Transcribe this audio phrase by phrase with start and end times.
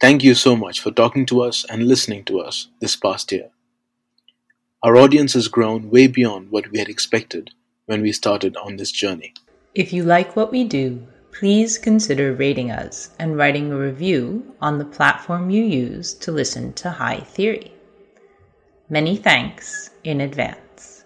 [0.00, 3.50] Thank you so much for talking to us and listening to us this past year.
[4.80, 7.50] Our audience has grown way beyond what we had expected
[7.86, 9.34] when we started on this journey.
[9.74, 14.78] If you like what we do, please consider rating us and writing a review on
[14.78, 17.72] the platform you use to listen to High Theory.
[18.88, 21.02] Many thanks in advance.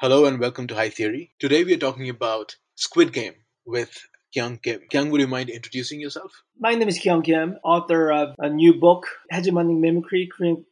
[0.00, 1.30] Hello and welcome to High Theory.
[1.38, 4.80] Today we are talking about Squid Game with Kyung Kim.
[4.90, 6.32] Kyung, would you mind introducing yourself?
[6.58, 10.64] My name is Kyung Kim, author of a new book, Hegemonic Mimicry, Korean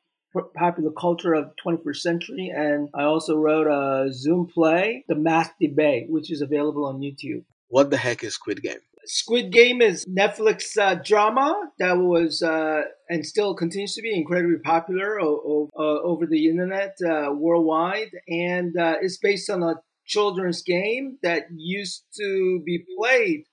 [0.55, 6.08] Popular Culture of 21st Century, and I also wrote a Zoom play, The Math Debate,
[6.08, 7.45] which is available on YouTube.
[7.68, 8.79] What the heck is Squid Game?
[9.07, 14.58] Squid Game is Netflix uh, drama that was uh, and still continues to be incredibly
[14.58, 19.74] popular o- o- uh, over the internet uh, worldwide, and uh, it's based on a
[20.06, 23.45] children's game that used to be played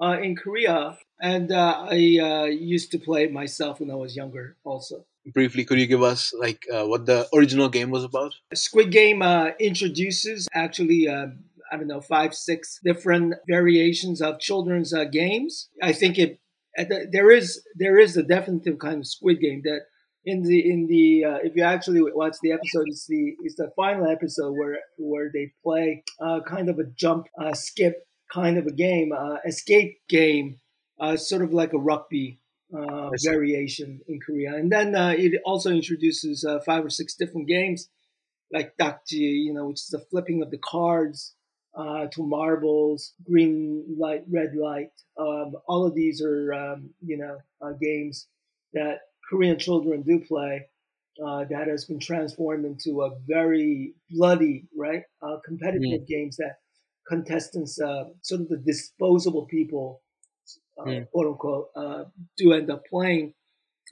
[0.00, 4.16] uh, in Korea, and uh, I uh, used to play it myself when I was
[4.16, 4.56] younger.
[4.64, 8.34] Also, briefly, could you give us like uh, what the original game was about?
[8.54, 11.08] Squid Game uh, introduces actually.
[11.08, 11.28] Uh,
[11.72, 15.68] I don't know, five, six different variations of children's games.
[15.80, 16.40] I think it
[16.76, 19.82] there is there is a definitive kind of Squid Game that
[20.24, 23.70] in the in the uh, if you actually watch the episode, it's the it's the
[23.76, 28.66] final episode where where they play uh, kind of a jump uh, skip kind of
[28.66, 30.60] a game, uh, escape game,
[31.00, 32.40] uh, sort of like a rugby
[32.72, 34.54] uh, variation in Korea.
[34.54, 37.88] And then uh, it also introduces uh, five or six different games,
[38.52, 41.34] like dakji, you know, which is the flipping of the cards,
[41.76, 44.90] uh, to marbles, green light, red light.
[45.18, 47.38] Um, all of these are, um, you know,
[47.80, 48.26] games
[48.72, 50.66] that Korean children do play.
[51.18, 55.02] that has been transformed into a very bloody, right,
[55.44, 56.06] competitive mm.
[56.06, 56.56] games that
[57.10, 60.00] contestants, uh, sort of the disposable people,
[60.80, 61.10] uh, mm.
[61.10, 62.04] quote unquote, uh,
[62.38, 63.34] do end up playing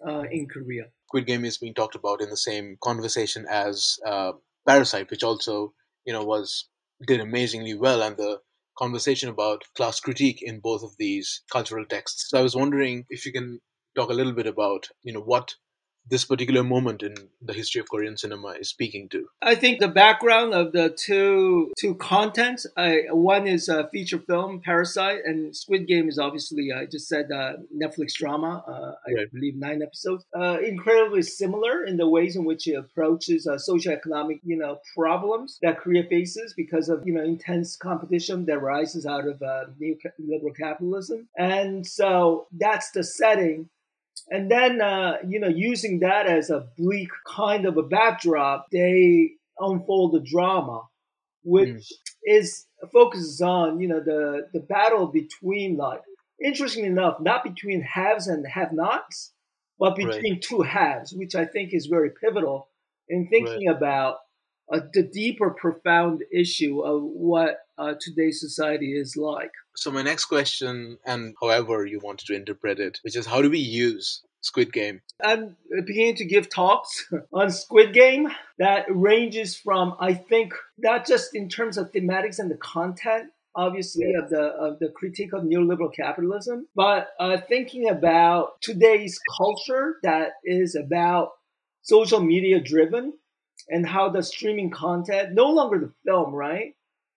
[0.06, 0.84] uh, in Korea.
[1.08, 4.32] Squid Game is being talked about in the same conversation as uh,
[4.66, 5.72] Parasite, which also,
[6.06, 6.68] you know, was
[7.06, 8.40] did amazingly well, and the
[8.76, 12.26] conversation about class critique in both of these cultural texts.
[12.28, 13.60] So I was wondering if you can
[13.96, 15.54] talk a little bit about, you know, what
[16.08, 19.26] this particular moment in the history of Korean cinema is speaking to?
[19.42, 22.66] I think the background of the two two contents.
[22.76, 27.30] I, one is a feature film, Parasite, and Squid Game is obviously I just said
[27.32, 28.64] uh, Netflix drama.
[28.66, 29.32] Uh, I right.
[29.32, 30.24] believe nine episodes.
[30.34, 35.58] Uh, incredibly similar in the ways in which it approaches uh, socioeconomic you know problems
[35.62, 40.56] that Korea faces because of you know intense competition that rises out of uh, neoliberal
[40.58, 43.68] capitalism, and so that's the setting
[44.28, 49.32] and then, uh, you know, using that as a bleak kind of a backdrop, they
[49.58, 50.82] unfold the drama,
[51.42, 51.92] which mm.
[52.24, 56.00] is focuses on, you know, the, the battle between like,
[56.42, 59.32] interestingly enough, not between haves and have nots,
[59.78, 60.42] but between right.
[60.42, 62.68] two halves, which I think is very pivotal
[63.08, 63.76] in thinking right.
[63.76, 64.16] about
[64.72, 69.52] uh, the deeper, profound issue of what uh, today's society is like.
[69.76, 73.50] So my next question, and however you wanted to interpret it, which is how do
[73.50, 75.00] we use Squid Game?
[75.22, 78.28] I'm beginning to give talks on Squid Game
[78.58, 84.14] that ranges from, I think, not just in terms of thematics and the content, obviously
[84.14, 90.32] of the of the critique of neoliberal capitalism, but uh, thinking about today's culture that
[90.44, 91.32] is about
[91.82, 93.12] social media driven
[93.68, 96.74] and how the streaming content, no longer the film, right,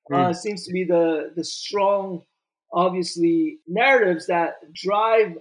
[0.09, 0.29] mm.
[0.29, 2.23] uh, seems to be the the strong,
[2.71, 5.35] obviously narratives that drive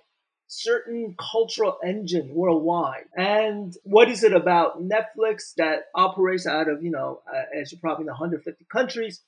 [0.51, 3.05] certain cultural engine worldwide.
[3.17, 7.79] And what is it about Netflix that operates out of, you know, uh, as you
[7.79, 9.23] probably know, 150 countries?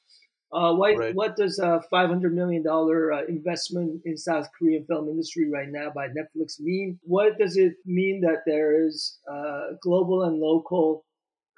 [0.53, 1.15] Uh, what, right.
[1.15, 6.09] what does a $500 million uh, investment in South Korean film industry right now by
[6.09, 6.99] Netflix mean?
[7.05, 11.05] What does it mean that there is uh, global and local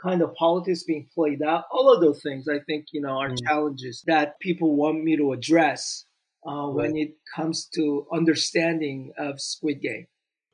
[0.03, 1.65] kind of politics being played out?
[1.71, 3.39] All of those things, I think, you know, are mm.
[3.47, 6.05] challenges that people want me to address
[6.47, 6.75] uh, right.
[6.75, 10.07] when it comes to understanding of Squid Game.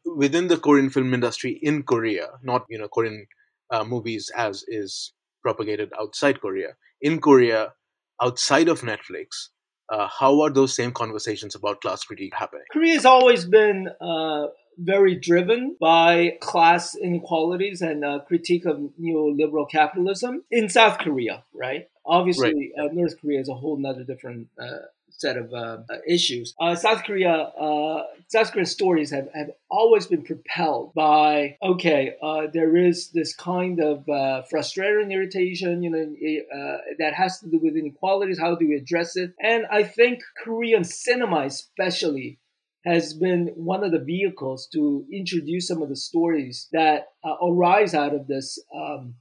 [0.04, 3.26] Within the Korean film industry in Korea, not, you know, Korean
[3.70, 6.74] uh, movies as is propagated outside Korea.
[7.00, 7.74] In Korea,
[8.20, 9.48] outside of Netflix,
[9.90, 12.64] uh, how are those same conversations about class critique happening?
[12.72, 14.46] Korea has always been uh,
[14.80, 21.88] very driven by class inequalities and uh, critique of neoliberal capitalism in South Korea, right?
[22.06, 22.90] Obviously, right.
[22.90, 24.78] Uh, North Korea is a whole nother different uh,
[25.10, 26.54] set of uh, issues.
[26.58, 32.46] Uh, South Korea, uh, South Korean stories have, have always been propelled by okay, uh,
[32.52, 37.58] there is this kind of uh, frustration, irritation, you know, uh, that has to do
[37.58, 38.38] with inequalities.
[38.38, 39.34] How do we address it?
[39.40, 42.38] And I think Korean cinema, especially.
[42.84, 47.08] Has been one of the vehicles to introduce some of the stories that
[47.42, 49.16] arise out of this um,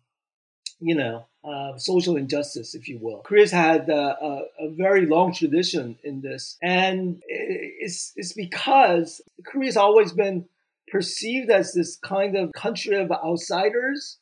[0.80, 3.22] you know, uh, social injustice, if you will.
[3.22, 9.78] Korea's had uh, a, a, very long tradition in this, and it's it's because Korea's
[9.78, 10.46] always been
[10.92, 14.18] perceived as this kind of country of outsiders,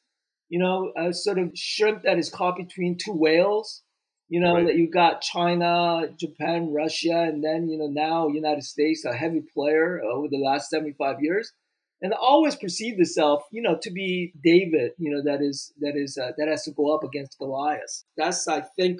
[0.49, 3.83] you know, a sort of shrimp that is caught between two whales.
[4.29, 4.65] You know right.
[4.67, 9.41] that you got China, Japan, Russia, and then you know now United States, a heavy
[9.53, 11.53] player over the last seventy five years
[12.01, 16.17] and always perceived itself, you know, to be David, you know, that is that is
[16.17, 18.03] uh, that has to go up against Goliath.
[18.15, 18.99] That's I think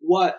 [0.00, 0.36] what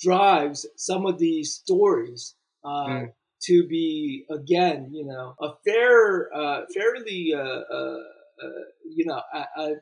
[0.00, 2.34] drives some of these stories
[2.64, 3.06] uh, mm.
[3.44, 7.98] to be again, you know, a fair, uh, fairly, uh, uh,
[8.42, 9.20] uh, you know,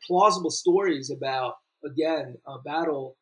[0.06, 1.54] plausible stories about
[1.84, 3.16] again a battle.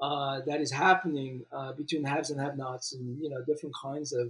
[0.00, 4.28] That is happening uh, between haves and have-nots, and you know different kinds of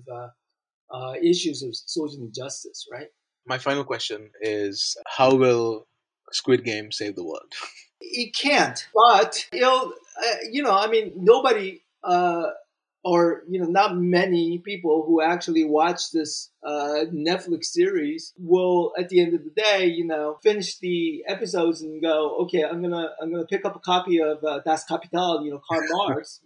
[0.91, 3.09] uh, issues of social injustice, right?
[3.47, 5.87] my final question is how will
[6.33, 7.53] Squid Game save the world?
[8.07, 12.49] It can't, but it'll, uh, you know, I mean, nobody, uh,
[13.05, 19.11] or, you know, not many people who actually watch this uh, Netflix series will, at
[19.11, 23.11] the end of the day, you know, finish the episodes and go, okay, I'm gonna,
[23.21, 26.41] I'm gonna pick up a copy of uh, Das Kapital, you know, Karl Marx,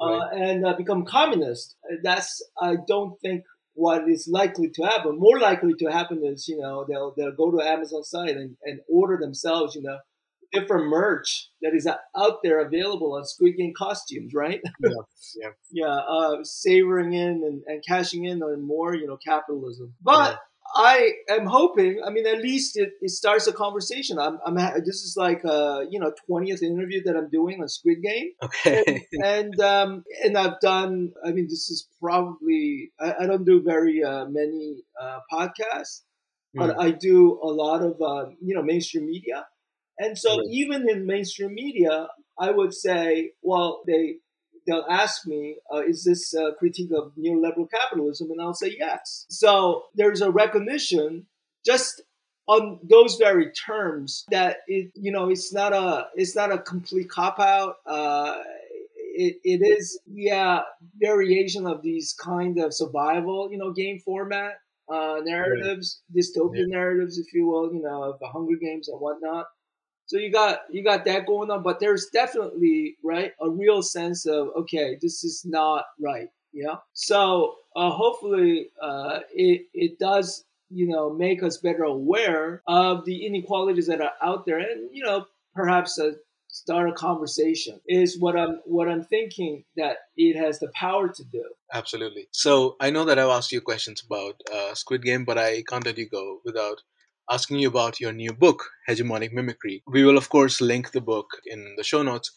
[0.00, 1.74] uh, and uh, become communist.
[2.04, 3.42] That's, I don't think
[3.74, 5.18] what is likely to happen.
[5.18, 8.80] More likely to happen is, you know, they'll they'll go to Amazon site and, and
[8.88, 9.98] order themselves, you know,
[10.52, 14.60] different merch that is out there available on Squid Game costumes, right?
[14.82, 14.90] Yeah,
[15.36, 15.94] yeah, yeah.
[15.94, 19.94] Uh, savoring in and, and cashing in on more, you know, capitalism.
[20.02, 20.36] But yeah.
[20.74, 22.00] I am hoping.
[22.04, 24.18] I mean, at least it, it starts a conversation.
[24.18, 24.54] I'm, I'm.
[24.84, 28.30] This is like a you know twentieth interview that I'm doing on Squid Game.
[28.42, 29.06] Okay.
[29.12, 31.12] And and, um, and I've done.
[31.24, 32.92] I mean, this is probably.
[33.00, 36.02] I, I don't do very uh, many uh, podcasts,
[36.54, 36.80] but mm.
[36.80, 39.46] I do a lot of uh, you know mainstream media.
[40.00, 40.46] And so right.
[40.50, 44.16] even in mainstream media, I would say, well, they
[44.66, 48.30] they'll ask me, uh, is this a critique of neoliberal capitalism?
[48.30, 49.26] And I'll say yes.
[49.28, 51.26] So there's a recognition
[51.64, 52.02] just
[52.46, 57.08] on those very terms that it, you know, it's not a, it's not a complete
[57.08, 57.76] cop out.
[57.86, 58.38] Uh,
[58.96, 60.60] it, it is, yeah,
[60.96, 64.54] variation of these kind of survival, you know, game format,
[64.92, 66.22] uh, narratives, right.
[66.22, 66.78] dystopian yeah.
[66.78, 69.46] narratives, if you will, you know, the Hunger Games and whatnot.
[70.10, 74.26] So you got you got that going on, but there's definitely right a real sense
[74.26, 76.26] of okay, this is not right.
[76.52, 76.78] Yeah.
[76.94, 83.24] So uh, hopefully uh, it it does you know make us better aware of the
[83.24, 86.14] inequalities that are out there, and you know perhaps uh,
[86.48, 91.24] start a conversation is what I'm what I'm thinking that it has the power to
[91.30, 91.44] do.
[91.72, 92.26] Absolutely.
[92.32, 95.86] So I know that I've asked you questions about uh, Squid Game, but I can't
[95.86, 96.82] let you go without
[97.28, 99.82] asking you about your new book, Hegemonic Mimicry.
[99.86, 102.32] We will, of course, link the book in the show notes.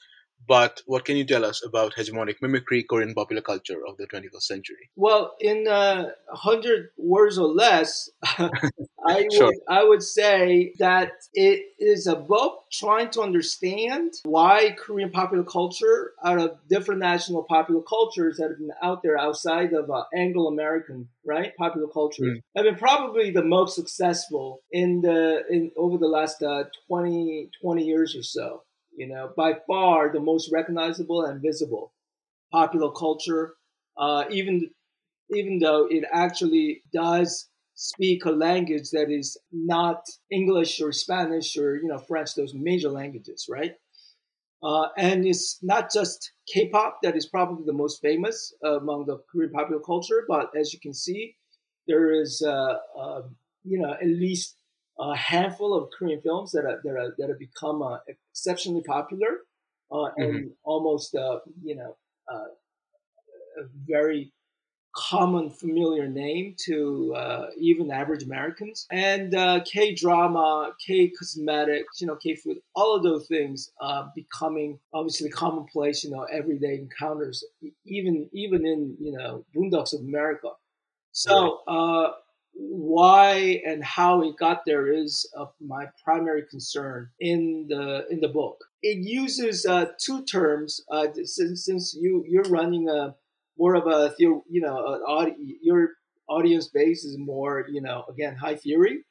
[0.48, 4.42] But what can you tell us about hegemonic mimicry, Korean popular culture of the 21st
[4.44, 4.90] century?
[4.96, 8.10] Well, in uh, 100 words or less,
[9.06, 9.48] I, Sure.
[9.48, 15.44] would, I would say that it is a book trying to understand why Korean popular
[15.44, 20.04] culture, out of different national popular cultures that have been out there outside of uh,
[20.16, 22.40] Anglo American, right, popular culture, Mm.
[22.56, 27.84] have been probably the most successful in the in over the last uh, 20, 20
[27.86, 28.64] years or so.
[28.98, 31.94] You know, by far the most recognizable and visible
[32.52, 33.56] popular culture,
[33.98, 34.70] uh, even
[35.36, 41.78] even though it actually does speak a language that is not English or Spanish or
[41.78, 43.74] you know French, those major languages, right?
[44.64, 49.52] Uh, and it's not just K-pop that is probably the most famous among the Korean
[49.52, 51.36] popular culture, but as you can see,
[51.88, 53.22] there is uh, uh,
[53.66, 54.56] you know at least
[55.00, 59.40] a handful of Korean films that are that are that have become uh, exceptionally popular
[59.92, 61.96] uh, and almost uh, you know
[62.32, 64.32] uh, a very
[64.96, 68.86] common familiar name to uh, even average Americans.
[68.92, 74.08] And uh, K drama, K cosmetics, you know, K food, all of those things uh,
[74.16, 77.44] becoming obviously commonplace, you know, everyday encounters,
[77.86, 80.50] even even in you know boondocks of America.
[81.12, 81.62] So.
[81.68, 82.12] Uh,
[82.56, 88.28] why and how it got there is uh, my primary concern in the in the
[88.28, 88.64] book.
[88.82, 90.80] It uses uh, two terms.
[90.92, 93.16] Uh, since since you you're running a
[93.58, 95.92] more of a you know audi- your
[96.30, 99.04] audience base is more you know again high theory.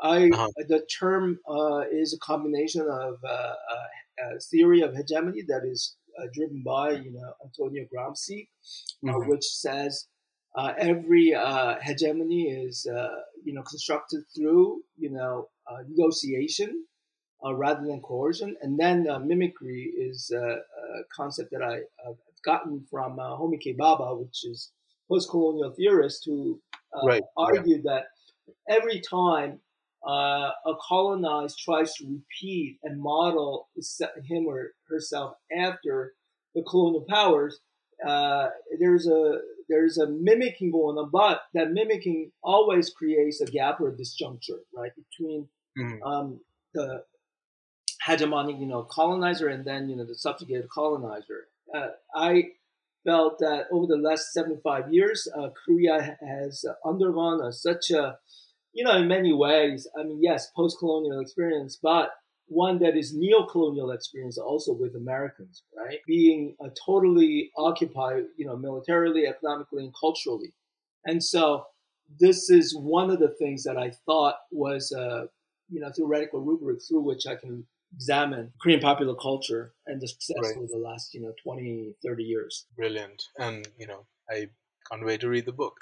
[0.00, 0.52] I Uh-huh.
[0.56, 3.54] the term uh, is a combination of uh,
[4.20, 8.48] a theory of hegemony that is uh, driven by you know Antonio Gramsci,
[9.08, 9.28] uh, Mhm.
[9.28, 10.08] which says
[10.56, 16.84] uh, every uh, hegemony is uh, you know constructed through you know uh, negotiation
[17.44, 21.74] uh, rather than coercion, and then uh, mimicry is uh, a concept that I,
[22.06, 23.74] have gotten from uh, Homi K.
[23.74, 24.72] Bhabha, which is
[25.08, 26.60] post-colonial theorist who
[26.94, 27.58] uh, Right, right.
[27.58, 28.04] argued that
[28.68, 29.60] every time
[30.06, 33.68] uh, a colonized tries to repeat and model
[34.24, 36.14] him or herself after
[36.54, 37.60] the colonial powers,
[38.04, 38.48] uh,
[38.78, 39.38] there's a
[39.68, 44.60] there's a mimicking going on, but that mimicking always creates a gap or a disjuncture,
[44.74, 45.48] right, between
[45.78, 46.00] Mhm.
[46.02, 46.40] um,
[46.72, 47.04] the
[48.06, 51.48] hegemonic, you know, colonizer and then you know the subjugated colonizer.
[51.74, 52.52] Uh, I
[53.04, 58.18] felt that over the last 75 years, uh, Korea has undergone a, such a,
[58.72, 59.86] you know, in many ways.
[59.98, 62.10] I mean, yes, post-colonial experience, but
[62.48, 65.98] one that is neo-colonial experience also with Americans, right?
[66.06, 70.52] Being uh, totally occupied, you know, militarily, economically, and culturally.
[71.04, 71.64] And so
[72.20, 75.26] this is one of the things that I thought was, uh,
[75.68, 80.36] you know, theoretical rubric through which I can examine Korean popular culture and the success
[80.42, 80.56] Right.
[80.56, 82.66] over the last, you know, 20, 30 years.
[82.76, 83.22] Brilliant.
[83.38, 84.50] And, you know, I
[84.90, 85.78] can't wait to read the book.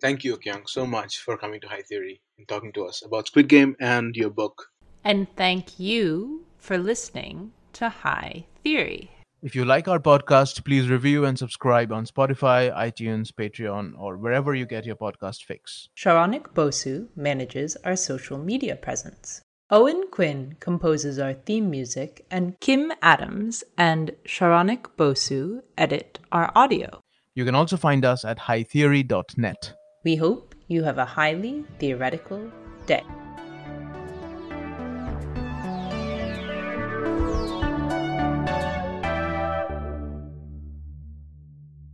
[0.00, 3.26] Thank you, Kyung, so much for coming to High Theory and talking to us about
[3.26, 4.69] Squid Game and your book.
[5.04, 9.10] And thank you for listening to High Theory.
[9.42, 14.54] If you like our podcast, please review and subscribe on Spotify, iTunes, Patreon, or wherever
[14.54, 15.88] you get your podcast fix.
[15.96, 19.40] Saronik Bosu manages our social media presence.
[19.70, 27.00] Owen Quinn composes our theme music, and Kim Adams and Saronik Bosu edit our audio.
[27.34, 29.72] You can also find us at hightheory.net.
[30.04, 32.50] We hope you have a highly theoretical
[32.86, 33.04] day.